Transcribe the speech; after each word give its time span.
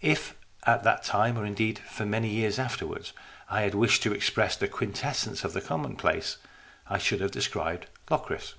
If 0.00 0.34
at 0.62 0.82
that 0.84 1.02
time, 1.04 1.36
or 1.36 1.44
indeed 1.44 1.78
for 1.78 2.06
many 2.06 2.30
years 2.30 2.58
afterwards, 2.58 3.12
I 3.50 3.60
had 3.60 3.74
wished 3.74 4.02
to 4.04 4.14
express 4.14 4.56
the 4.56 4.66
quintessence 4.66 5.44
of 5.44 5.52
the 5.52 5.60
commonplace, 5.60 6.38
I 6.88 6.96
should 6.96 7.20
have 7.20 7.32
described 7.32 7.88
Locris. 8.08 8.54